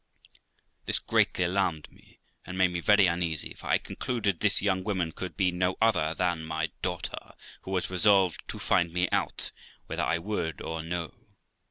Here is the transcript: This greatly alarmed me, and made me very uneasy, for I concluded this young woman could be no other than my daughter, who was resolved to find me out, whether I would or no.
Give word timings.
This 0.87 0.97
greatly 0.97 1.43
alarmed 1.45 1.91
me, 1.91 2.17
and 2.43 2.57
made 2.57 2.71
me 2.71 2.79
very 2.79 3.05
uneasy, 3.05 3.53
for 3.53 3.67
I 3.67 3.77
concluded 3.77 4.39
this 4.39 4.59
young 4.59 4.83
woman 4.83 5.11
could 5.11 5.37
be 5.37 5.51
no 5.51 5.77
other 5.79 6.15
than 6.15 6.43
my 6.43 6.71
daughter, 6.81 7.35
who 7.61 7.69
was 7.69 7.91
resolved 7.91 8.41
to 8.47 8.57
find 8.57 8.91
me 8.91 9.07
out, 9.11 9.51
whether 9.85 10.01
I 10.01 10.17
would 10.17 10.59
or 10.59 10.81
no. 10.81 11.13